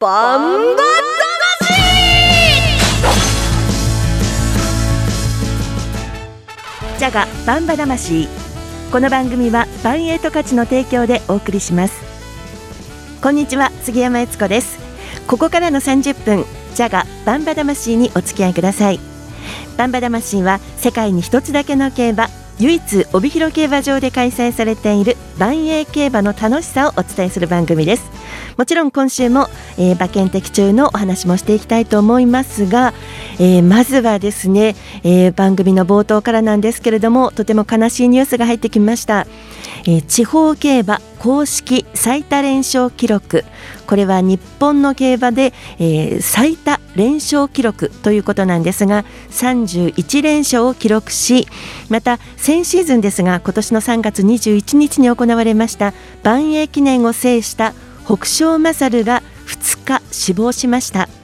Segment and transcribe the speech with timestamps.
[0.00, 0.82] バンバ
[6.96, 8.28] ジャガバンバ魂。
[8.92, 12.00] この番組はバンエイト価値の提供でお送りします。
[13.20, 14.78] こんにちは杉山悦子です。
[15.26, 16.44] ここからの30分
[16.76, 19.00] ジャガバンバ魂にお付き合いください。
[19.76, 22.28] バンバ魂は世界に一つだけの競馬
[22.60, 28.10] 唯一帯広競馬場で開催されている万栄競馬の楽しさをお伝えする番組です。
[28.56, 29.46] もちろん今週も、
[29.78, 32.92] えー、馬券的中のお話もしていきたいと思いますが、
[33.38, 34.74] えー、まずはですね、
[35.04, 39.28] えー、番組の冒頭からなんですけれどもとても悲しいニュースが入ってきました。
[39.86, 43.44] えー、地方競馬公式最多連勝記録。
[43.86, 51.46] これは日本の競馬で、えー、最多連勝記録ということなんですが31連勝を記録し
[51.88, 57.72] また先シーズンですが今年の3月21日に行われました万栄記念を制した
[58.04, 61.17] 北勝勝が2日死亡しました。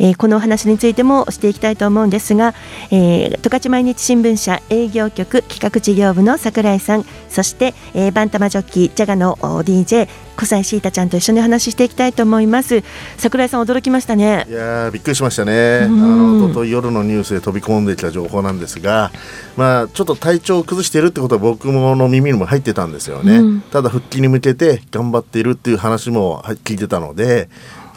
[0.00, 2.54] えー、このお話についてもしていきたいと思うんですが、
[2.90, 12.82] えー、十勝毎日新聞社営業局企画事業部の櫻井さんそして、えー、バンタマジョッキージャガの DJ 小西シータちゃんと一緒にお話ししていきたいと思います。
[13.18, 14.46] 櫻井さん驚きましたね。
[14.48, 19.10] いやびっくりしましたね、あのとと夜のニュースで飛び込んできた情報なんですが
[19.56, 27.50] まあちょっと体調を崩しているってことは僕もの耳にも入ってたんですよね、うん、ただ復帰に向けて頑張っているっていう話も聞いてたので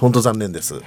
[0.04, 0.82] 本当残念です。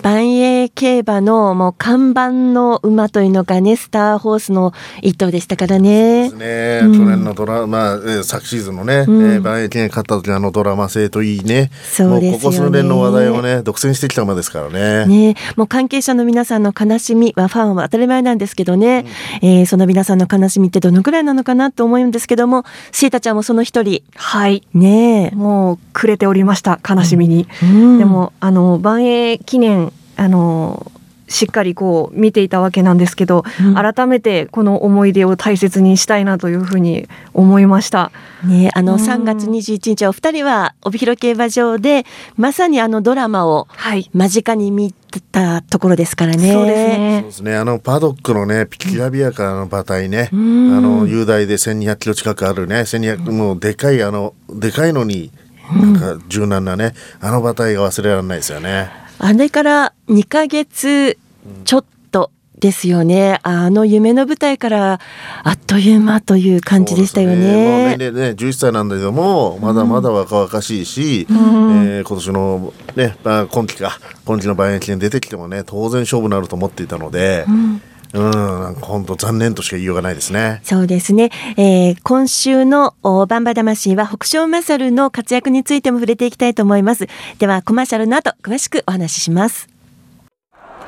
[0.00, 6.30] 万栄競馬のもう看板の馬というのがね、スターホースの一頭でしたからね。
[6.30, 6.80] そうですね。
[6.84, 11.72] うん、去年のドラマ、え昨シーズンのね、うん、えー、万栄記念勝った時あのドラマ性といいね。
[11.82, 15.06] そうですここ数年の話題をね、独占してきた馬ですからね。
[15.06, 19.04] ね、もう関係者の皆さんの悲しみはファンは当たり前なんですけどね、
[19.42, 24.04] うん、えー、その皆さんの悲しみってどのくらいなのかなと思うんですけども、シータちゃんもその一人。
[24.14, 24.62] はい。
[24.74, 27.48] ねもうくれておりました、悲しみに。
[27.62, 30.90] うん、でも、あの、万栄記念あの
[31.30, 38.10] しっかりこう見ていたわけなんですけど、うん、改めてこの思い出を大切にしたいなというふうに思いました。
[38.44, 42.04] ね、あの3月21日お二人は帯広競馬場で
[42.36, 43.68] まさにあのドラマを
[44.12, 44.92] 間近に見
[45.30, 46.52] たところですからね。
[46.52, 47.18] そうですね。
[47.20, 47.56] そうですね。
[47.56, 55.30] あのパドックのねきらびやかな馬体ね、うん、あの雄大で1200キロ近くあるね、1200もうでかいあのでかいのに
[55.72, 58.90] なんか柔軟なね、あの馬体が忘れられないですよね。
[59.18, 61.18] あれから2ヶ月
[61.64, 63.38] ちょっとですよね。
[63.42, 65.00] あの夢の舞台から
[65.44, 67.36] あっという間という感じでしたよね。
[67.36, 77.44] ね年齢ね11歳なんだけどもまだまだ若々しいし、うん、えー、今年のね、まあ、今季か今季の万円記念出てきてもね当然勝負になると思っていたので。
[77.48, 77.82] うん
[78.12, 80.60] うん、本当残念としか言いようがないですね。
[80.64, 81.30] そうですね。
[81.56, 87.06] えー、今週のバンバ魂は北勝マサルの活躍についても触れていきたいと思います。
[87.38, 89.68] ではコマーシャルの後詳しくお話しします。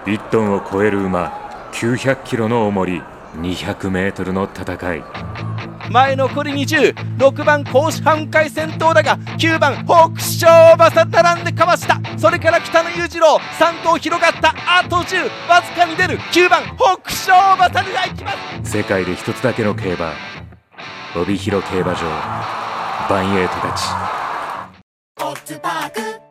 [0.06, 3.02] 1トンを超える馬、900キロの重り、
[3.36, 5.04] 200メートルの戦い。
[5.90, 12.00] 前残り206番甲子半回戦闘だが9番北勝馬さ並んでかわした。
[12.18, 16.18] それから北野裕次郎3頭広がったあと10わずかに出る。
[16.18, 18.32] 9番北勝馬さがいきま
[18.64, 18.70] す。
[18.78, 20.12] 世界で一つだけの競馬
[21.14, 22.00] 帯広競馬場
[23.10, 23.82] バンエイトたち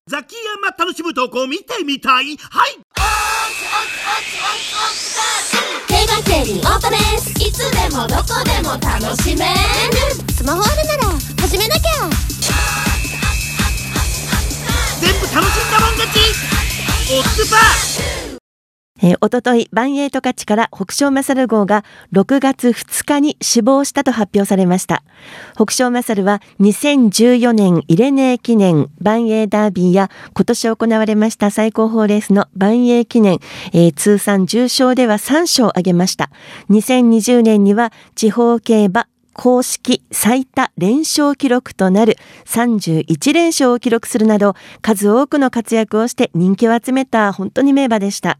[0.08, 2.38] ザキヤマ楽しむ投稿見てみたい？
[2.38, 2.80] はい
[5.88, 9.54] 競馬競輪オートレースいつでもどこでも楽しめる。
[10.34, 11.04] スマホあるなら
[11.42, 12.10] 始めなきゃ。
[15.00, 16.18] 全部楽しんだもん勝ち。
[17.14, 17.91] オッズパー
[19.02, 25.04] えー、おととい、バンエイト勝から北勝マサル号が6月2日に死亡したと発表されました。
[25.56, 33.40] 北勝マサルは2014年イレネー記念バンエイダービーや今年行われました最高峰レースのバンエイ記念、
[33.74, 36.30] えー、通算重賞では3勝を挙げました。
[36.70, 39.08] 2020年には地方競馬
[39.42, 42.16] 公式最多連勝記録となる
[42.46, 44.54] 31連勝を記録するなど
[44.84, 48.38] 数多くの活躍をして人気を集めた本当に名馬でした。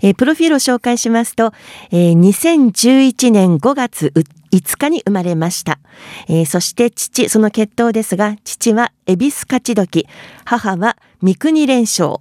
[0.00, 1.52] えー、プロフィールを紹介しますと、
[1.90, 4.14] えー、2011年5月
[4.52, 5.80] 5日に生まれました。
[6.28, 10.06] えー、そして父、その血統ですが、父は恵比寿勝ち時、
[10.46, 12.20] 母は三国連勝。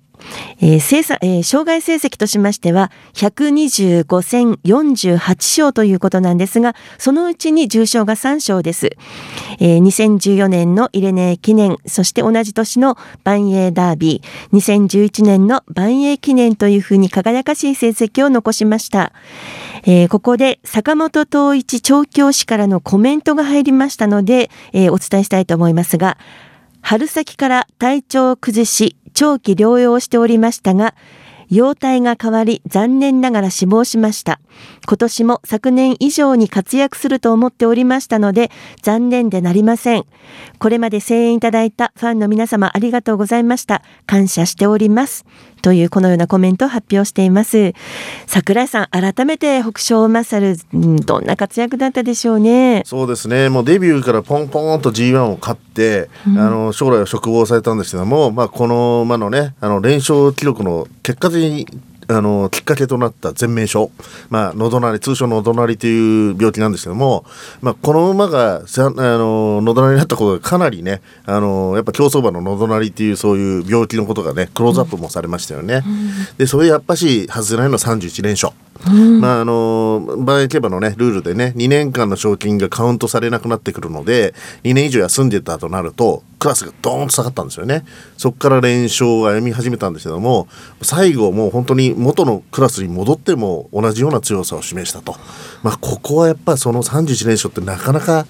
[0.60, 8.90] えー生産えー、障害成績としましては125戦48勝ということなんですがそのうちに重賞が3勝です、
[9.60, 19.14] えー、2014年のイレネー記念そして同じ年の万栄ダービー2011年の万栄記念というふうに輝かしい成績を残しました、
[19.84, 26.18] えー、ここで坂本東一調教師からのコメントが入りましたので、えー、お伝えしたいと思いますが
[26.82, 30.96] 春先から体調を崩し長期療養しておりましたが、
[31.52, 34.40] 容体が変わり残念ながら死亡しました。
[34.88, 40.06] 今年も昨年以上に活躍すると思っておりましたので残念でなりません。
[40.60, 43.84] これまで声援いただいたファンの皆様ありがとうございました。
[44.06, 45.26] 感謝しております。
[45.62, 47.74] というこのようなコメントを発表しています。
[48.28, 52.84] 桜井さん、改めて北勝マサル、どんな活躍だったでしょうね。
[52.86, 53.50] そうですね。
[53.50, 61.68] もうデビューからポンポンと G1 を勝って、うん、あの将来は嘱望されたんですけども、まあこの馬のね、あの連勝記録の結果的に
[62.12, 63.92] あのきっかけとなった全面症、
[64.30, 67.26] まあ、喉鳴り通称喉鳴りという病気なんですけども、
[67.62, 75.84] まあ、この馬がさあの喉鳴りになったことがかなりねあのやっぱ競走馬の喉鳴りっていうそういう病気のことがねクローズアップもされましたよね。
[75.86, 78.54] うん、でそれやっぱし外せないの31連勝。
[79.20, 87.86] まああのバイ競馬のねルールでね2年間の賞金がカウントされなくなってくるので2年以上休んでたとなるとクラスがドーンと下がったんですよね
[88.18, 90.48] そこから連勝を歩み始めたんですけども
[90.82, 95.16] 最後もう本当に元のクラスに戻っても同じような強さを示したと。
[95.64, 98.26] まあここはやっぱその31連勝ってなかなか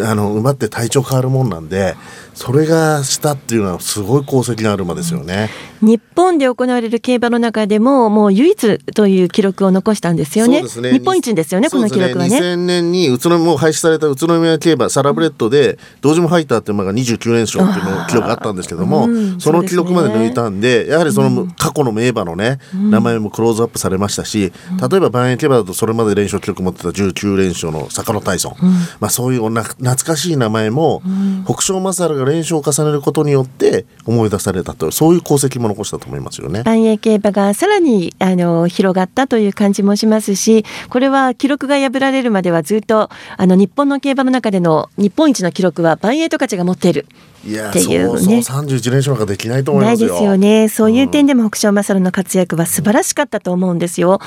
[0.00, 1.94] あの馬って体調変わるもんなんで
[2.34, 5.50] それがしたっていうのはすごい功績がある馬ですよね。
[5.80, 10.62] 日本で行われる競馬の中でももう唯一という記録を残したんですよね。
[10.62, 10.68] ね。
[10.68, 12.38] 日本一ですよねこの記録はね。
[12.38, 19.06] 2000年に宇都宮も廃止された宇都宮競馬サラブレッドで同時も入ったって馬が29連勝っていうの記録があったんですけども、
[19.38, 24.52] その記録まで抜いたんでやはりその過去の名馬のね、名前もクローズアップされましたし、
[24.90, 28.56] 例えば万円競馬だとそれまで連勝記録持ってた19連勝の坂野大尊、
[28.98, 29.42] まあそういう
[29.78, 31.02] 懐かしい名前も、
[31.44, 36.62] 北勝勝が練習を重ねることによって思い出されたとそういう功績も残したと思いますよね。
[36.64, 47.06] 万栄競馬がさらにあの広がったという感じもしますしこれは記録が破られるまではずっとあの日本の競馬の中での日本一の記録は万栄十勝が持っている。
[47.46, 48.42] いやっていうね。
[48.42, 50.68] 三十一連勝なんかできないと思いますないですよね。
[50.68, 54.20] そういう点でも北勝勝の活躍は素晴らしかったと思うんですよ。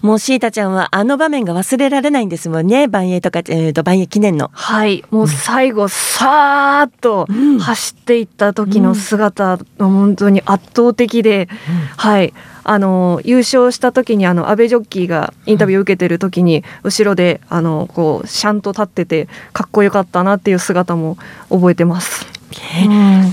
[0.00, 2.88] もうシータちゃんはあの場面が忘れられないんですもんね。
[2.88, 4.50] 万栄とかえっ、ー、と万栄記念の。
[4.52, 4.91] はい。
[5.10, 7.26] もう最後、さーっと
[7.60, 12.34] 走っていった時の姿、うん、本当に圧倒的で、うん、はい。
[12.64, 21.18] あの優勝した時にあの安倍ジョッキーがインタビューを受けてる時に後ろであのこうシャンと立っててかっこよかったなっていう姿も
[21.50, 22.24] 覚えてます。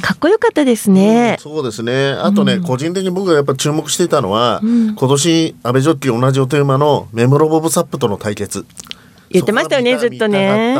[0.01, 2.11] かっこよかったですね、うん、そうですね。
[2.11, 8.65] あとね、うん、個人的に僕がやっぱ注目していたのは、うん、今年安倍ジョッキー同じおテーマのメモロボブサップとの対決。
[9.29, 10.75] 言ってましたよねずっとね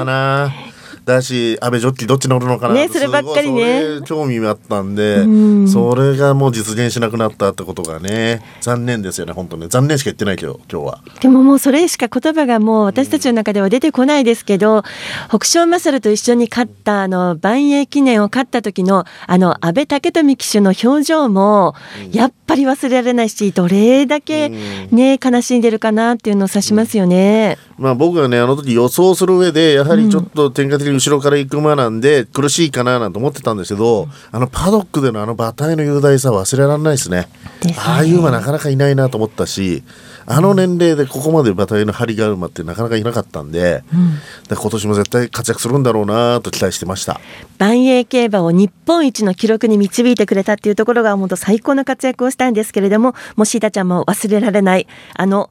[1.09, 4.01] だし安倍ジョッキーどっち乗るのかなねそればっかりね。
[4.05, 9.67] 興味あったんで、うん、それがもう実現しなくなったってことがね残念ですよね本当ね。
[9.67, 11.03] 残念しか言ってないけど今日は。
[11.21, 14.83] でももうそれしか言葉がもう私たちの中では出てこないですけど、うん、
[15.27, 21.75] 北勝勝と一緒に勝ったあの万栄記念を勝った時のあの安倍武富騎手の表情も
[22.11, 37.09] やっぱり忘れられないしどれだけね悲しんでるかなっていうのを指しますよね、うん、まあ僕がねあの時予想する上でやはりちょっと天下的に後ろから行く馬なんで苦しいかななんて思ってたんですけど、あのパドックでのあの馬体の雄大さは忘れられないですね。
[37.09, 37.75] すね。
[37.77, 39.83] ああいう馬なかなかいないなと思ったし
[40.25, 44.19] あの年齢でここまで馬体の張りがある馬ってなかなかいなかったんで、うん、
[44.55, 47.19] 今年も絶対活躍するんだろうなと期待してました。
[47.57, 55.49] 万栄競馬を日本一の記録に導いてくれたっていうところが本当最高の活躍をしたんですけれどももしーたちゃんも忘れられないあの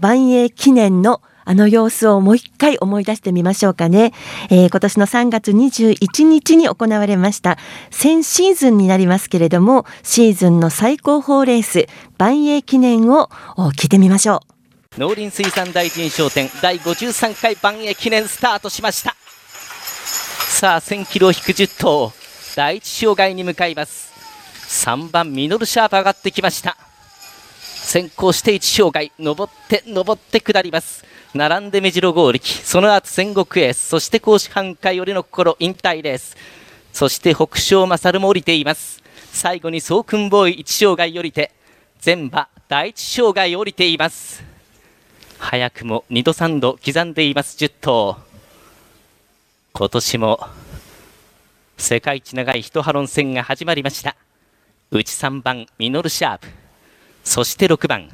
[0.00, 4.12] 万栄記念のあの様子をもう一回思い出してみましょうかね。
[4.50, 7.56] えー、今年の3月21日に行われました、
[7.92, 11.86] 先シーズンになりますけれども、シーズンの最高峰レース、
[12.18, 13.30] 万栄記念を
[13.76, 14.42] 聞いてみましょ
[14.98, 15.00] う。
[15.00, 19.14] 農林水産大臣商店第53回万栄記念スタートしました。
[20.48, 22.12] さあ、1000キロ引く10頭、
[22.56, 24.12] 第一障害に向かいます。
[24.86, 26.76] 3番ミノルシャープ上がってきました。
[27.60, 31.04] 先行して1障害、登って登って下ります。
[31.36, 36.36] 並んで目白剛力その後戦国エースそして甲子半回よりの心引退です。
[36.92, 39.02] そして北勝勝も降りています。
[39.32, 41.52] 最後に総訓ボーイ1障害降りて
[42.00, 44.42] 全馬第1障害降りています。
[45.38, 48.18] 早くも2度3度刻んでいます10頭。
[49.72, 50.40] 今年も
[51.76, 54.16] 世界一長い一ハロン戦が始まりました。
[54.90, 56.48] 内3番ミノルシャープ。
[57.24, 58.08] そして6番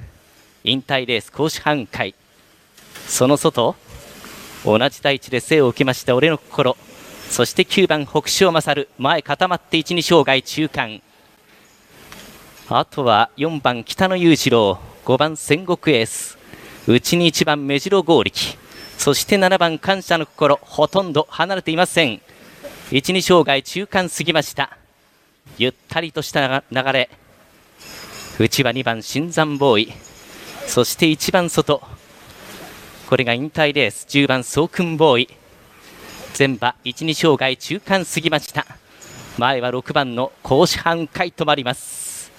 [0.65, 2.15] 引退レース甲子半回
[3.13, 3.77] その外
[4.65, 6.79] 同じ大地で生を受けました俺の心。
[7.29, 11.03] そして9番北勝勝前固まって1、2障害中間。
[12.71, 14.79] あとは4番北野裕次郎。
[15.05, 16.39] 5番戦国エース。
[16.87, 18.57] 内に1番目白剛力。
[18.97, 20.59] そして7番感謝の心。
[20.63, 22.23] ほとんど離れていません。
[22.93, 24.79] 1、2障害中間過ぎました。
[25.59, 27.11] ゆったりとした流れ。
[28.39, 29.93] 内は2番新山ボーイ。
[30.67, 31.83] そして1番外。
[33.09, 34.07] これが引退レース。
[34.09, 35.29] 10番ソークンボーイ。
[36.39, 38.67] 前馬1、2障害中間過ぎました。
[39.39, 42.33] 前は6番の甲子半回止まります。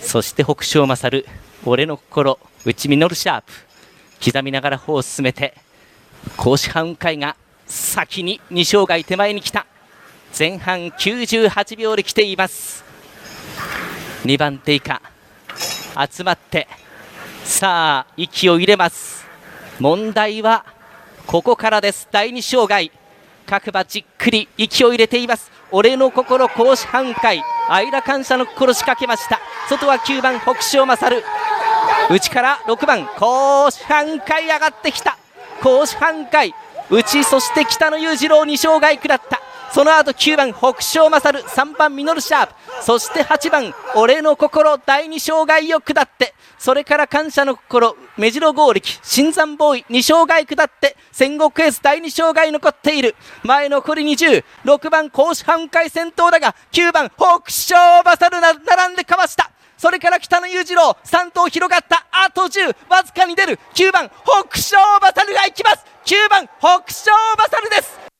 [0.00, 1.26] そして北勝勝
[1.64, 2.38] 俺の心。
[2.64, 3.52] 内ミノルシャープ。
[4.24, 5.54] 刻みながら歩を進めて
[6.36, 9.66] 甲子半回が先に2障害手前に来た。
[10.36, 12.84] 前半98秒で来ています。
[14.24, 15.02] 2番手以下。
[16.10, 16.68] 集まって。
[17.44, 19.26] さあ息を入れます。
[19.82, 20.64] 問題は
[21.26, 22.06] ここからです。
[22.12, 22.92] 第2障害
[23.44, 25.50] 各馬じっくり息を入れています。
[25.72, 27.42] 俺の心甲子半回。
[27.68, 29.40] 愛ら感謝の心仕掛けました。
[29.68, 31.24] 外は9番北勝勝
[32.10, 35.18] 内から6番甲子半回上がってきた。
[35.60, 36.54] 甲子半回。
[36.88, 39.40] 内そして北野裕次郎2障害下った。
[39.72, 42.54] その後9番北勝勝3番ミノルシャープ。
[42.82, 53.16] そして8番俺の心第2障害を下ってそれから感謝の心目白剛力新山ボーイ2障害下って戦国エース第2障害残っている。
[53.44, 59.50] 前残り206番甲子半回先頭だが9番北勝勝並んでかわした。
[59.78, 62.06] それから北野裕次郎3頭広がった。
[62.10, 63.58] あと10わずかに出る。
[63.74, 65.84] 9番北勝勝が行きます。
[66.04, 68.11] 9番北勝勝です。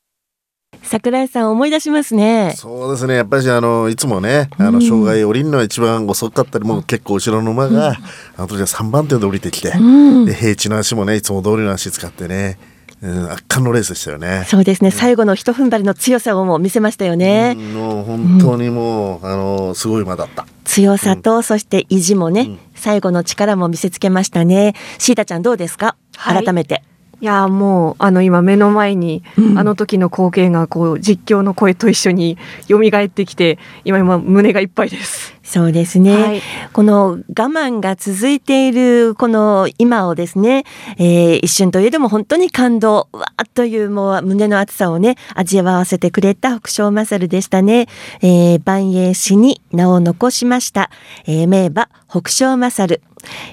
[0.83, 2.53] 桜井さん思い出しますね。
[2.55, 3.15] そうですね。
[3.15, 7.97] やっぱりあのいつもね、あの障害降りるのは一番遅かったり、もう結構後ろの馬が、
[8.37, 12.59] あとじゃ三番手で降りてきて、で平地の足もねいつも通りの足使ってね。
[13.01, 14.45] うん、圧巻のレースでしたよね。
[14.47, 14.89] そうですね。
[14.89, 17.53] 最後の一踏ん張りの強さをも見せましたよね。
[17.53, 20.45] もう本当にもう、うん、あのすごい馬だった。
[20.63, 24.73] 強さと、そして意地もね、うん、最後の力も見せつけましたね。
[24.99, 25.97] シータちゃんどうですか？
[26.13, 26.81] 改めて。
[27.23, 29.23] はいいやもうあの今目の前に、
[29.55, 32.37] あの時の光景がこう実況の声と一緒に
[32.67, 35.33] 蘇ってきて今今胸がいっぱいです。
[35.53, 36.41] そうですね、はい、
[36.73, 40.63] この我慢が続いているこの今をですね、
[40.97, 47.85] えー、一瞬といえども本当に感動わーっというもう胸の熱さをね味わわせてくれた北勝勝でしたね、
[48.23, 50.89] えー、万栄氏に名を残しました、
[51.27, 52.99] えー、名馬北勝勝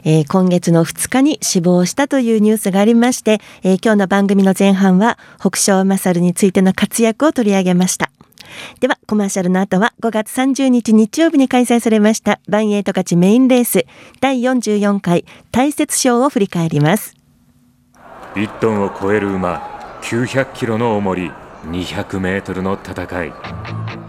[0.02, 8.10] えー、今月の2日に死亡したというニュースがありまして、えー、今日の番組の前半は北勝勝についての活躍を取り上げました。
[8.80, 13.86] では、コマーシャルの後は5月30日日曜日に開催されましたバンエイト勝ちメインレース
[14.20, 17.14] 第44回大雪賞を振り返ります。
[18.34, 21.32] 1トンを超える馬、900キロの重り、
[21.66, 23.32] 200メートルの戦い。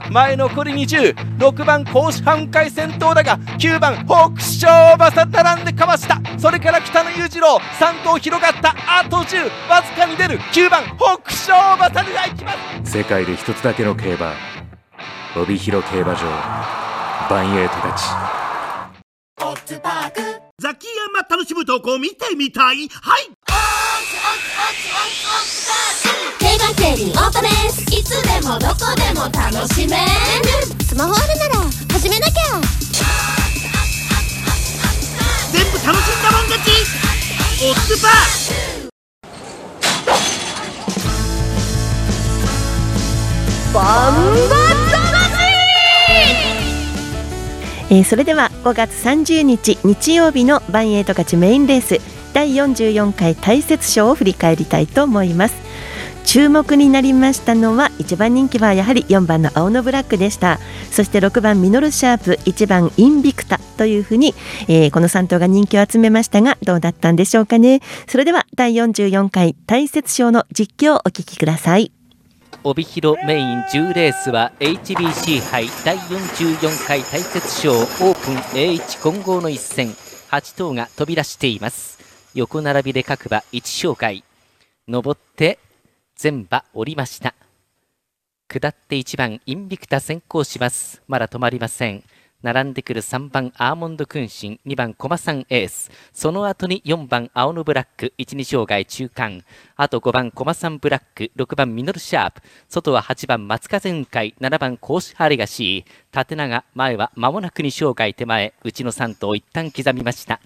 [0.10, 6.22] 前残り206番甲子半回先頭だが9番北勝馬さ並んでかわした。
[6.38, 8.76] それから北野裕次郎3頭広がった。
[8.88, 10.38] あと10わずかに出る。
[10.38, 12.52] 9番北勝馬さが行きま
[12.84, 12.92] す。
[12.98, 14.34] 世界で一つだけの競馬
[15.38, 16.20] 帯広競馬場
[17.30, 18.04] バンエイトたち
[20.60, 22.90] ザキヤマ楽しむ投稿見てみたい？
[22.90, 23.30] はい
[26.40, 27.48] 競馬競輪オートで
[28.48, 30.04] もどこでも楽しめる。
[30.86, 31.56] スマホあるなら
[31.94, 32.62] 始めなきゃ。
[35.52, 36.70] 全部楽しんだもん勝ち。
[37.64, 38.12] オッズパー。
[43.74, 44.14] バン
[44.50, 44.62] バ
[47.94, 52.00] えー、それでは5月30日日曜日のバンエイト勝ちメインレース
[52.34, 55.56] 第44回大雪賞を振り返りたいと思います。
[56.24, 60.60] 注目になりましたのは1番人気はやはり4番の青のブラックでした。
[60.92, 64.34] そして6番ミノルシャープ1番インビクタというふうに、
[64.70, 67.82] えー、この3頭が人気を集めましたがどうだったんでしょうかね。
[68.08, 71.92] それでは第44回大雪賞の実況をお聞きください。
[72.64, 79.90] 帯広メイン10レースは HBC 杯第44回大雪賞オープン A1 混合の一戦。
[80.30, 82.01] 8頭が飛び出しています。
[82.34, 84.24] 横並びで各馬1紹介
[84.88, 85.60] 上って
[86.16, 87.36] 全馬降りました。
[88.48, 91.02] 下って1番インビクタ先行します。
[91.10, 92.04] まだ止まりません。
[92.42, 94.60] 並んでくる3番アーモンド君臣。
[94.66, 95.92] 2番コマさんエース。
[96.14, 98.14] その後に4番青のブラック。
[98.18, 99.44] 12障害中間。
[99.76, 101.32] あと5番コマさんブラック。
[101.36, 102.42] 6番ミノルシャープ。
[102.70, 104.36] 外は8番松風雲海。
[104.40, 108.54] 7番甲子ハレガシー縦長前は間もなく2障害手前。
[108.64, 110.40] 内の3頭一旦刻みました。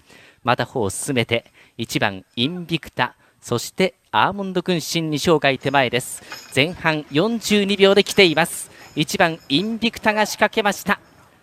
[0.46, 1.44] また方を進めて
[1.76, 6.22] 1番インビクタそしてアーモンド君進2障害手前です。
[6.54, 8.70] 前半42秒で来ています。
[8.96, 10.98] 1番インビクタが仕掛けました。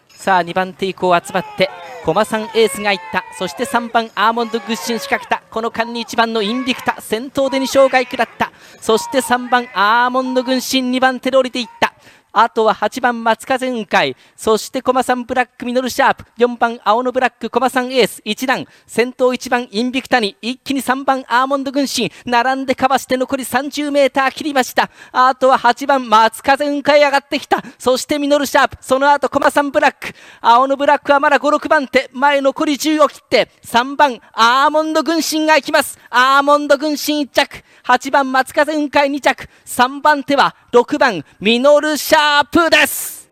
[0.09, 1.69] さあ2番手以降集まって
[2.03, 3.23] 駒さんエースがいった。
[3.37, 5.43] そして3番アーモンドグッシン仕掛けた。
[5.49, 8.51] この間に1番のインビクタ先頭で2障害下った。
[8.81, 11.92] そして3番アーモンド軍神2番手で降りていった。
[12.33, 14.15] あとは8番松風雲海。
[14.35, 16.25] そして駒3ブラックミノルシャープ。
[16.39, 18.21] 4番青のブラック駒3エース。
[18.25, 20.35] 1段先頭1番インビクタニ。
[20.41, 22.11] 一気に3番アーモンド軍神。
[22.25, 24.89] 並んでかわして残り30メーター切りました。
[25.11, 27.63] あとは8番松風雲海上がってきた。
[27.77, 28.77] そしてミノルシャープ。
[28.81, 30.11] その後駒3ブラック。
[30.41, 32.09] 青のブラックはまだ56番手。
[32.13, 33.51] 前残り10を切って。
[33.63, 35.99] 3番アーモンド軍神が行きます。
[36.09, 37.63] アーモンド軍神1着。
[37.83, 39.47] 8番松風雲海2着。
[39.67, 42.22] 3番手は6番ミノルシャープ。
[42.69, 43.29] です。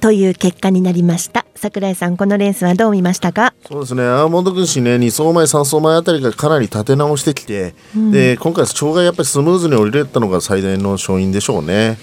[0.00, 1.46] という結果になりました。
[1.54, 3.54] 桜井さんこのレースはどう見ましたか？
[3.68, 4.02] そうですね。
[4.02, 11.98] アーモンド軍師ね2走前3走前あたりがかなり立て直してきて、うん、で今回障害やっぱりスムーズに降りれたのが最大の勝因でしょうね。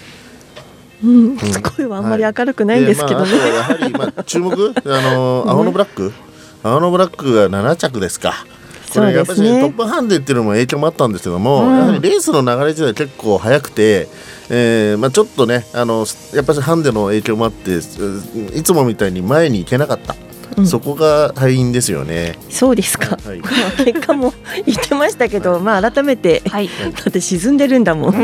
[1.04, 1.36] うん、
[1.76, 3.38] 声はあんまり明るくないんですけどね。
[3.38, 4.74] はい、やはり、まあ、注目？
[4.86, 6.14] あの 青のブラック、
[6.62, 8.46] 青のブラックが7着ですか。
[8.92, 14.08] これやっぱり、ね、トップハンデっていうのも影響もあったんですけども、うん、やはりレースの流れ自体結構速くて、
[14.50, 16.04] えーまあ、ちょっとねあの
[16.34, 20.16] やっぱりハンデの影響もあっていつもみたいに前に行けなかった。
[20.56, 22.36] うん、そこが敗因ですよね。
[22.48, 23.16] そうですか。
[23.24, 23.40] はい、
[23.84, 24.34] 結果も
[24.66, 28.14] 言ってましたけど、まあ改めて、はい、 だって沈んでるんだもん。
[28.14, 28.18] う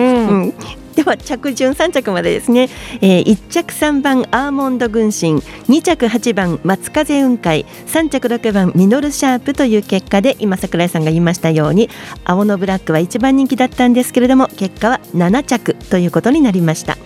[0.49, 0.55] ん、
[0.97, 2.71] では着順3着までですね、
[3.03, 5.35] えー、1着3番アーモンド軍神。
[5.69, 7.67] 2着8番松風雲海。
[7.87, 11.91] 3着6番ミノルシャープという結果で今櫻井さんが言いましたように
[12.25, 16.97] 青のブラックは一番人気だったんですけれども結果は7着ということになりました。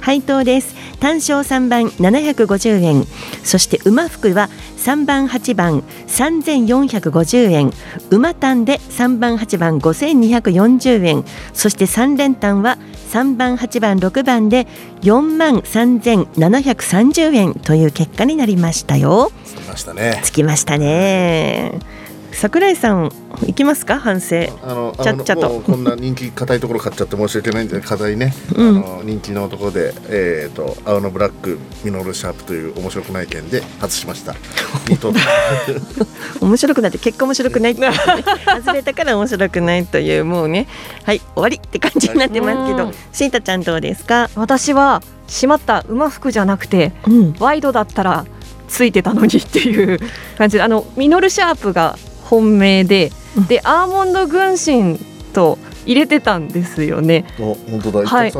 [0.00, 0.74] 配当です。
[1.00, 3.04] 単勝3番750円。
[3.44, 4.48] そして馬服は
[4.88, 7.72] 3番8番3450円。
[8.10, 11.24] 馬単で3番8番5240円。
[11.52, 12.78] そして3連単は
[13.10, 14.66] 3番8番6番で
[15.02, 19.30] 4万3730円という結果になりましたよ。
[19.44, 20.20] つきましたね。
[20.22, 21.97] つきましたね
[22.32, 23.10] 桜井さん
[23.46, 23.98] 行きますか？
[23.98, 24.46] 反省。
[24.62, 25.60] あのちゃっちゃと。
[25.60, 34.36] こんな人気硬いところ買っちゃって申し訳ないんで課題ね、うん、あの人気のところで、えーと、青のブラックミノルシャープという面白くない件で外しました。
[36.40, 40.66] 面白くないって結果面白くないって外れたから面白くないというもうね。
[41.04, 43.30] はい終わりって感じになってますけど、しん。
[43.30, 44.30] たちゃんどうですか？
[44.36, 48.26] 私はしまった馬服じゃなくて、うん、ワイドだったら
[48.68, 49.98] ついてたのにっていう
[50.38, 54.98] 感じであのミノルシャープが本命で、うん、でアーモンド軍神
[55.32, 57.24] と入れてたんですよね。
[57.38, 58.32] 本当だ、はい、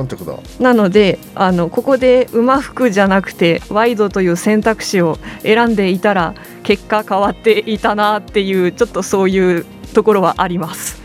[0.60, 11.00] なのであのここで馬服じゃなくてワイドという選択肢を選んでいたら結果変わっていたなっていうちょっとそういうところはあります。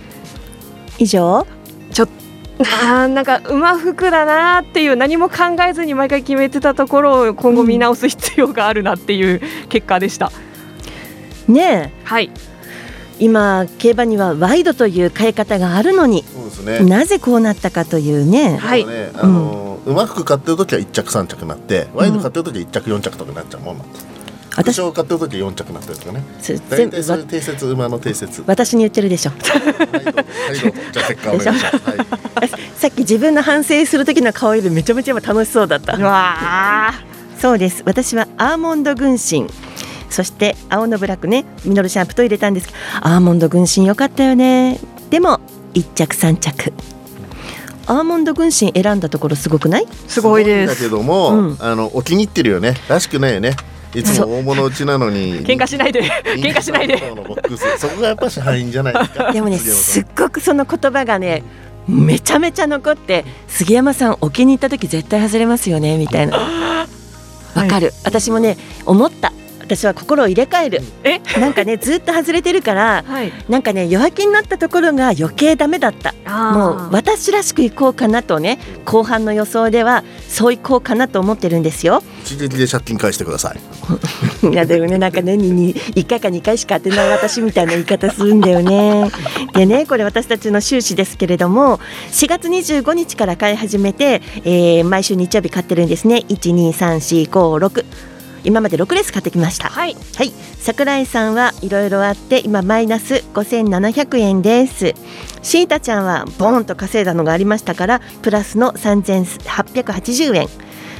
[0.99, 1.47] 以上？
[1.91, 2.09] ちょっ
[2.83, 10.31] あなんか馬服だなっていう何も考えずに毎回決めてたところを今後見直す必要があるなっていう結果でした。
[11.47, 12.29] ねはい
[13.23, 16.25] 今競馬にはワイドという変え方があるのに、
[16.65, 18.57] ね、なぜこうなったかというね。
[18.57, 18.85] はい。
[18.85, 24.05] ね、あのー、うん、馬服買ってる時は一着三着になってワイド買ってる時は一着四着とかになっちゃうもんなんです。
[24.57, 26.21] 私を買ってる時は4着になってるとかね
[26.69, 28.43] 全部それ定説馬の定説。
[28.45, 29.31] 私に言ってるでしょ。
[32.75, 35.97] さっき自分の反省する時の顔色めちゃめちゃ楽しそうだった。
[35.97, 36.93] わ
[37.39, 37.83] そうです。
[37.85, 39.47] 私はアーモンド軍神
[40.13, 42.69] そして青のブラックねミノルシャンプと入れたんです。
[43.01, 44.79] アーモンド軍神よかったよね。
[45.09, 45.39] でも
[45.73, 46.71] 1着3着。
[47.85, 49.87] アーモンド軍神選んだところすごくない？
[50.07, 50.81] すごいです。
[50.81, 52.75] だけども、うん、あのお気に入ってるよね。
[52.87, 53.55] らしくないよね。
[53.93, 55.45] いつも大物打ちなのに。
[55.45, 56.01] 喧嘩しないで。
[56.01, 56.97] 喧嘩しないで。
[57.77, 59.33] そこがやっぱし敗因じゃないですか。
[59.33, 61.43] でもねすっごくその言葉がね
[61.87, 66.87] めちゃめちゃ残って杉山さんお気に入った時絶対外れますよねみたいな。
[67.53, 69.31] わかる、はい、私もね思った
[69.75, 70.81] 私は心を入れ替える。
[71.03, 71.19] え？
[71.39, 76.13] なんかねずっと外れてるから、はい、なんかね弱気になったところが余計ダメだった。
[76.53, 82.01] もう私らしくいこうかなとね後半の予想ではそういこうかなと思ってるんですよ。
[82.23, 83.59] 一撃で借金返してください。
[84.49, 89.09] いやでもねなんか年に1回か2回しか当てない私みたいな言い方するんだよね。
[89.53, 91.79] でねこれ私たちの収支ですけれども
[92.11, 96.23] 4月25日から買い始めて、えー、毎週日曜日買ってるんですね。
[96.29, 97.59] 12345
[98.43, 99.69] 今まで6レース買ってきました。
[99.69, 104.93] はい、はい、桜井さんはいろいろあって今マイナス5700円です。
[105.41, 110.47] シータちゃんはボーンと稼いだのがありましたからプラスの3880円。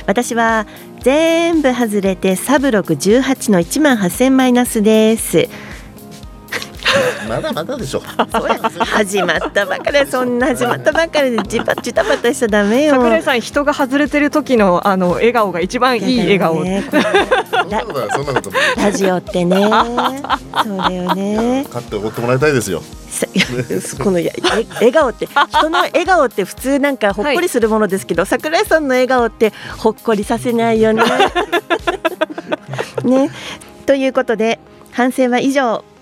[0.05, 0.67] 私は
[0.99, 5.47] 全部外れてサブロク18の1万8000マイナスです
[7.27, 8.01] まだまだでしょ。
[8.79, 10.05] 始まったばかり。
[10.05, 12.95] そんな始まったばかりでジバジタバタしちゃダメよ。
[12.95, 16.83] 桜井さん人が外れてる時のあの笑顔が一番いい笑顔、ね、
[18.77, 19.55] ラジオってね。
[20.63, 21.65] そうだよね。
[21.71, 22.81] 買っておごってもらいたいですよ。
[23.09, 23.27] さ
[24.03, 31.03] このやえ笑顔って人の笑顔って普通なんかほっこりするものですけど、桜井さんの笑顔ってほっこりさせないよね。
[33.03, 33.29] ね。
[33.85, 34.59] ということで
[34.91, 35.83] 反省は以上。
[35.87, 35.92] うん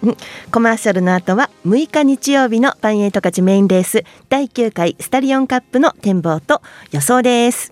[0.52, 6.62] コマーシャルの後は6日日曜日のパンエイト勝ちメインレース第9回スタリオンカップの展望と
[6.92, 7.72] 予想です。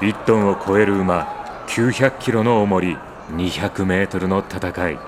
[0.00, 2.96] 1トンを超える馬900キロの重り
[3.30, 4.98] 200メートルの戦い。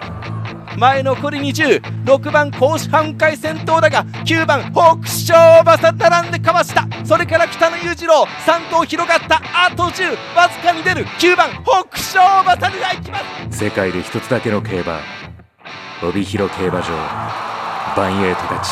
[0.79, 6.87] 前残り206番甲子半回先頭だが9番北勝馬さん並んでかわした。
[7.05, 13.19] それから北野裕次郎3頭広がったあと10わずかに出る9番北勝馬さんが行きま
[13.51, 13.65] す。
[13.65, 15.01] 世界で一つだけの競馬
[16.03, 16.89] 帯広競馬場。
[17.95, 18.71] バンエイトたち。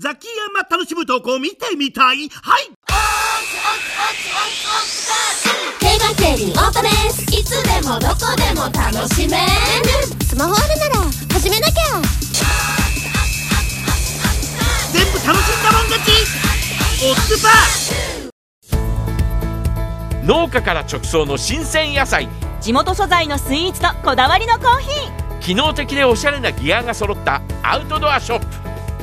[0.00, 2.28] ザキヤマ楽しむ投稿見てみたい。
[2.28, 2.72] はい。
[5.78, 9.46] 競馬競輪オートレースいつでもどこでも楽しめる
[10.24, 10.96] スマホあるなら
[11.32, 12.02] 始めなきゃ
[14.92, 16.10] 全部楽しんだもん勝ち
[17.06, 22.28] オッズパー農家から直送の新鮮野菜
[22.64, 24.88] 地元素材のスイーツとこだわりのコーヒ
[25.38, 28.46] 機能的でおしゃれなギアが揃ったアウトドアショップ。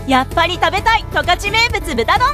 [0.08, 2.28] ーやっぱり食べたい十勝名物豚丼。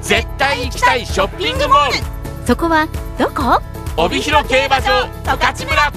[0.00, 2.46] 絶対行きたいショッピングモール。
[2.46, 2.86] そこは
[3.18, 3.60] どこ？
[3.96, 5.92] 帯広競馬場十勝村。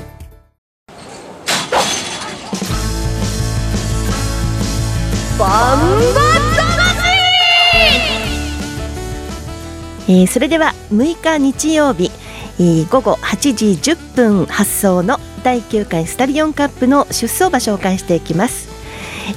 [5.37, 5.79] バン
[10.09, 18.69] えーそれでは6日日曜日、えー午後8時10分発送の第9回スタリオンカップの出走馬紹介していきます、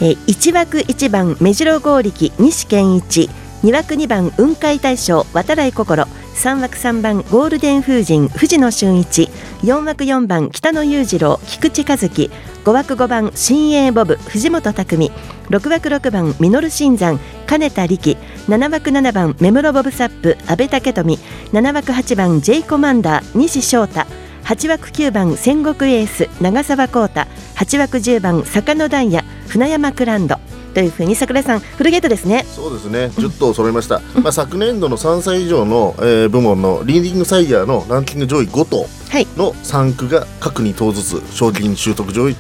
[0.03, 3.31] えー1枠1番目白剛力西健一
[3.63, 9.31] 2枠2番雲海大将渡来心3枠3番ゴールデン風神藤野俊一。
[9.63, 12.31] 4枠4番北野裕次郎菊池和樹。
[12.63, 15.11] 5枠5番新鋭ボブ藤本匠。
[15.49, 18.19] 6枠6番ミノル新山金田力。
[18.49, 21.19] 7枠7番メムロボブサップ阿部武富。
[21.53, 24.05] 7枠8番 J コマンダー西翔太。
[24.45, 27.27] 8枠9番戦国エース長澤浩太。
[27.55, 30.37] 8枠10番坂野ダイヤ船山クランド。
[30.77, 32.45] というふうに桜井さんフルゲートですね。
[32.45, 33.07] そうですね。
[33.07, 39.27] 10頭揃いました、まあ、昨年度の3歳以上の、えー部門のリーディングサイヤーのランキング上位5頭はい。
[39.39, 42.35] の3区が各2頭ずつ賞金習得上位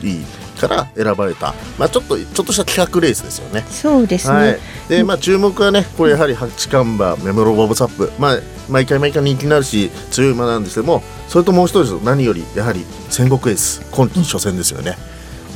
[0.60, 3.64] から選ばれた、まあ、ちょっとちょっとした企画レースですよね。
[3.70, 4.58] そうですね、はい、
[4.90, 8.12] でまあ注目はねこれやはり八冠馬メモロボブサップ。
[8.18, 14.98] まあ毎回毎回人気になるし強い馬なんですけどもそれともう一つ何よりやはり戦国エース今季初戦ですよね、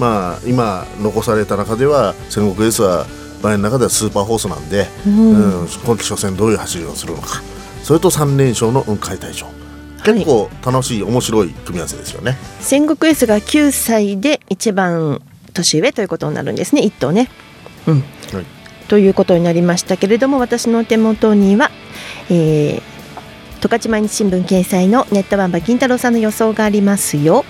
[0.01, 3.07] まあ今残された中では戦国エースは
[3.43, 5.61] 場合の中ではスーパーホースなんで、うん。
[5.63, 7.43] うん今季初戦どういう走りをするのか。
[7.83, 9.47] それと3連勝の雲海大賞
[10.05, 12.37] 結構楽しい面白い組み合わせですよね。
[12.61, 15.21] 戦国エースが9歳で一番
[15.53, 16.83] 年上ということになるんですね。
[16.83, 17.29] 一頭ね。
[17.87, 18.01] うん。
[18.01, 18.05] はい。
[18.89, 21.71] ということになりましたけれども私の手元には、
[22.29, 22.83] えー、
[23.61, 27.45] 十勝毎日新聞掲載のネットバンバ金太郎さんの予想がありますよ、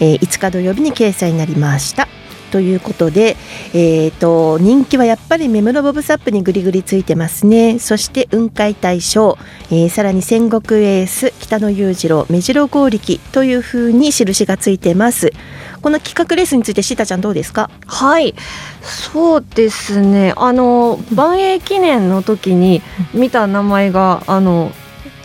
[0.00, 2.08] えー、5日土曜日に掲載になりました。
[2.50, 3.36] ということで、
[3.74, 7.78] えー、と人気はやっぱりメムロボブサップにぐりぐりついてますね。
[7.78, 9.38] そして雲海大賞、
[9.70, 15.32] えーさらに戦国エース北野裕次郎目白剛力というふうに印がついてます。
[15.80, 17.70] この企画レースについてシータちゃんどうですか？
[17.86, 18.34] はい、
[18.82, 20.34] そうですね。
[20.36, 22.82] あの万栄記念の時に
[23.14, 24.72] 見た名前があの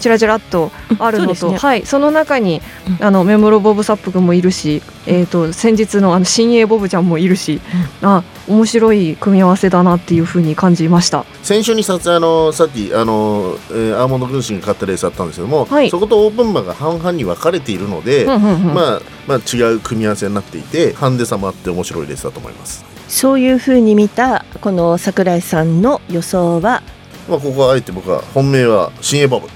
[0.05, 1.69] ちらちらっとあるのと、そうですね。
[1.69, 2.61] はい、その中に
[3.01, 7.59] あのメモロボブサップ君もいるし、えっ、と先日のあの新鋭ボブちゃんもいるし、
[8.03, 11.25] あ面白い組み合わせだなっていうふうに感じました。
[11.41, 15.89] 先週に撮影あのさっきあの、えーアーモンド軍神が勝ったレースあったんですけども、はい。
[15.89, 22.85] そことオープン馬が半々に分かれているので、うんうんうんまあまあ違う組み合わせになっていてハンデ差もあって面白いレースだと思います。
[23.07, 26.83] そういうふうに見たこの桜井さんの予想は？
[27.29, 29.47] まあここはあえて僕は本命は新エボブ。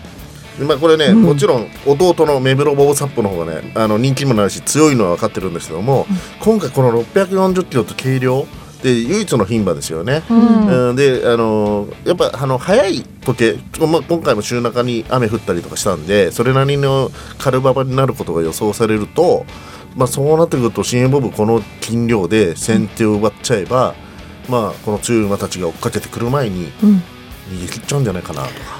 [0.60, 6.06] でまあこれね、うんもちろん弟のメブロボブサップの方がねあの人気にもなるし強いのは分かってるんですけども、
[6.40, 8.46] 今回この640キロと軽量
[8.82, 10.24] で唯一の牝馬ですよね。
[10.30, 10.90] うん。
[10.90, 19.46] うん、であのやっぱあの早い時計、まあ、今回も週中に雨降ったりとかしたんでそれなりのカルババになることが予想されると、
[19.96, 23.96] まあ、そうなってくると新エボブこの斤量で先手を奪っちゃえば、
[24.50, 27.02] まあ、この強い馬たちが追っかけてくる前にうん。
[27.50, 28.79] 逃げ切っちゃうんじゃないかなとか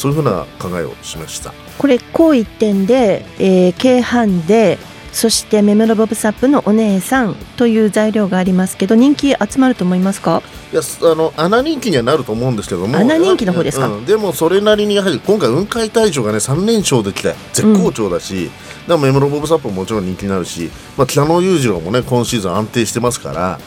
[0.00, 1.52] そういうふうな考えをしました。
[1.76, 4.78] これ高一点で、えー、軽半で
[5.12, 10.40] そしてメムロボブサップのお姉さんという材料がありますけど人気集まると思いますか？
[10.72, 12.96] いやすあの穴人気にはなると思うんですけども。
[12.96, 13.88] 穴人気の方ですか？
[13.88, 18.50] うんでもそれなりにやはり今回雲海大賞がね3連勝できて絶好調だし、
[18.86, 23.58] だからメムロボブサップももちろん人気になるし、まあ、北野裕次郎もね今シーズン安定してますから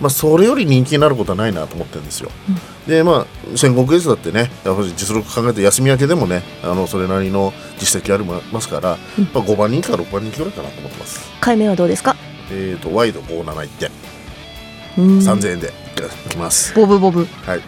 [0.00, 2.30] まあ、それより人気になることはないなと思ってるんですよ。
[2.86, 8.98] でまあ戦国エースだってねやっぱり実力考えて休み明けでもねあのそれなりの実績ありますから、
[9.32, 11.30] まあ、5番人気か6番人気ぐらいかなと思ってます。
[11.40, 12.16] 海面はどうですか？
[12.50, 13.90] えー、とワイド57いって
[14.98, 15.18] うん。
[15.18, 15.72] 3000円で
[16.26, 16.74] いきます。
[16.74, 17.24] ボブボブ。
[17.46, 17.60] はい、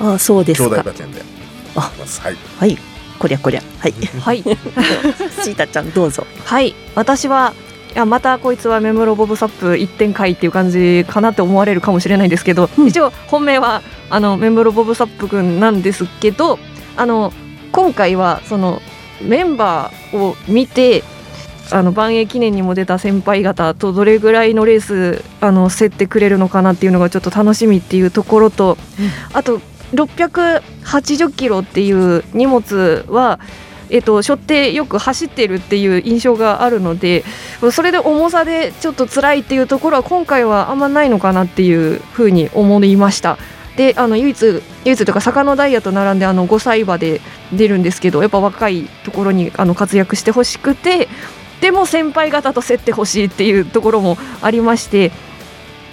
[0.00, 1.20] あそうです兄弟か馬券で。
[1.20, 2.20] いきます。
[2.20, 2.36] はい。
[2.58, 2.78] はい。
[3.18, 3.62] こりゃこりゃ。
[3.78, 3.94] はい。
[4.20, 4.42] はい。
[5.44, 6.26] シータちゃんどうぞ。
[6.44, 6.74] はい。
[6.94, 16.58] 私はいやまたこいつはメムロボブサップ一点回っていう感じかなって思われるかもしれないんですけど、一応本命はあのメムロボブサップくんなんですけど
[16.96, 17.32] あの
[17.72, 18.80] 今回はその
[19.20, 21.02] メンバーを見て
[21.70, 28.76] あの万栄記念にも出た先輩方とどれぐらいのレースあの競ってくれるのかなっていうのがちょっと楽しみっていうところと、
[29.32, 29.60] あと
[29.92, 33.40] 680キロっていう荷物は
[33.92, 37.24] えっと、背負ってよく走ってるっていう印象があるので
[37.70, 43.38] それで重さでちょっと辛いっていうところは今回はあんまないのかなっていうふうに思いました。
[43.76, 47.20] であの唯一唯一というか坂のダイヤと並んであの5歳馬で
[47.52, 51.08] 出るんですけどやっぱ若いところにあの活躍してほしくて
[51.62, 55.10] でも先輩方と競ってほしいっていうところもありまして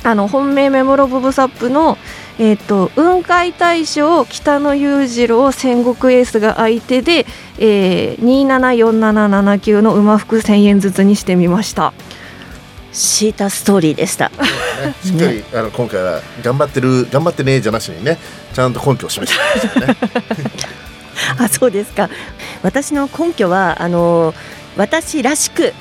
[0.03, 1.97] あの本命メモロボブサップの、
[2.39, 7.25] えー、と雲海大将北野裕次郎戦国エースが相手で、
[7.58, 11.93] えー、274779の馬服1000円ずつにしてみました。
[12.93, 14.32] シータストーリーでした。
[15.04, 18.17] しっかり、あの今回は頑張ってる頑張ってねじゃなしにね
[18.54, 19.97] ちゃんと根拠を示してますよね。
[21.38, 22.10] あそうですか。
[22.63, 24.34] 私の根拠はあの
[24.78, 25.73] 私らしく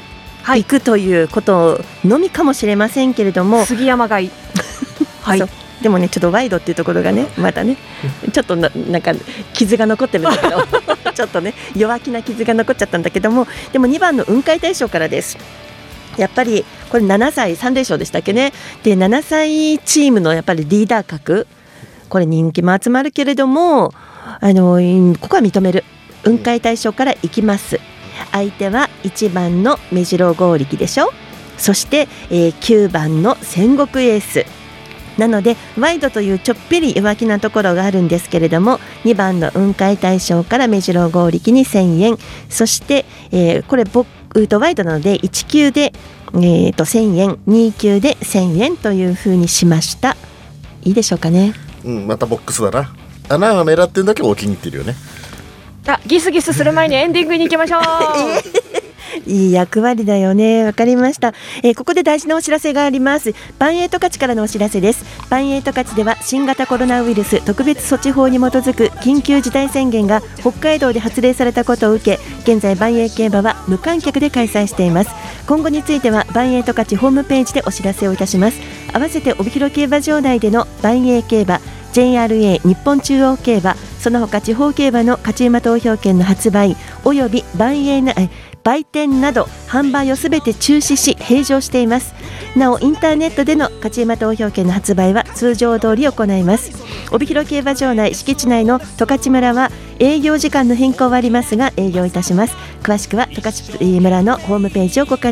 [0.45, 4.31] 行くということのみかもしれませんけれども、杉山買い。
[5.23, 5.39] はい。
[5.39, 5.49] そう
[5.83, 7.77] でもねちょっとワイドっていうところがねまたね
[8.33, 9.13] ちょっとななんか
[9.53, 10.63] 傷が残ってるんだけど
[11.15, 15.39] ちょっとね弱気な傷が残っちゃったんだけどもでも2番の雲海大賞からです。
[16.17, 18.53] やっぱりこれ7歳3連勝でしたっけね。
[18.83, 21.47] で7歳チームのやっぱりリーダー格
[22.09, 23.95] これ人気も集まるけれども
[24.41, 24.81] あの
[25.21, 25.85] ここは認める。
[26.25, 27.79] 雲海大賞からいきます。
[28.33, 31.13] 相手は1番の目白剛力でしょ。
[31.57, 34.47] そして、えー9番の戦国エース
[35.19, 42.19] なのでワイドというちょっぴり弱気なところがあるんですけれども2番の雲海大賞から目白剛力に1000円。
[42.49, 45.93] そして、えーこれボッとワイドなので1級で、
[46.35, 47.39] えー、と1000円。
[47.49, 50.17] 2級で1000円というふうにしました。
[50.85, 51.55] いいでしょうかね。
[51.85, 52.93] うん、またボックスだな。
[53.29, 54.95] 穴は狙ってんだけどお気に入ってるよね。
[55.87, 57.83] あギスギスする前にエンディングに行きましょう
[59.27, 60.65] いい役割だよね。
[60.65, 63.35] わかりました、えーここで大事なお知らせがあります。
[63.59, 65.05] バンエイトカチからのお知らせです。
[65.31, 75.11] バンエイトカチでは新型コロナウイルス特別措置法に基づく緊急事態宣言が北海道で発令されたことを受け、現在バンエイ競馬は無観客で開催しています。
[75.47, 78.61] 今後についてはバンエイトカチホームページでお知らせをいたします。
[78.93, 81.61] 合わせて帯広競馬場内でのバンエイ競馬
[81.93, 88.29] JRA 日本中央競馬その他地方競馬の勝ち馬投票券の発売および万栄なえ
[88.69, 92.13] 売店など販売をすべて中止し閉場しています。
[92.55, 96.71] なおインターネットでの勝ち馬投票券の発売は通常通り行います。
[97.11, 102.55] 帯広競馬場内敷地内の十勝村は営業時間の変更はありますが営業いたします。
[102.83, 105.29] 詳しくは十勝村のホームページをご確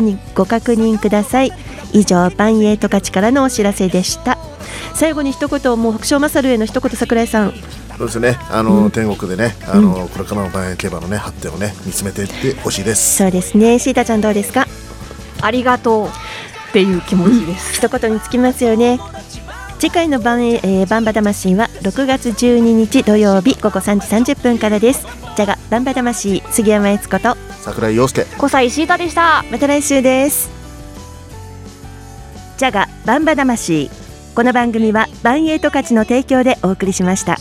[0.72, 1.52] 認ください。
[1.92, 4.38] 以上万栄十勝からのお知らせでした。
[4.94, 7.52] 最後に一言もう北勝勝への一言桜井さん。
[7.96, 8.38] そうですね。
[8.50, 13.16] あの、天国でね、あの、これからの万円競馬のね発展をね見つめていってほしいです。
[13.16, 13.78] そうですね。
[13.78, 14.66] シータちゃんどうですか？
[15.40, 16.10] ありがとうっ
[16.72, 18.98] ていう気持ちです、一言につきますよね。
[19.78, 25.06] 次回のバン,、えー、バンバ魂は6月12日土曜日午後3時30分からです。
[25.36, 28.24] じゃがバンバ魂杉山悦子と桜井陽介。
[28.38, 29.44] 小西シータでした。
[29.50, 30.50] また来週です。
[32.58, 33.90] じゃがバンバ魂。
[34.34, 37.38] この番組はバンエイト価値の提供でお送りしました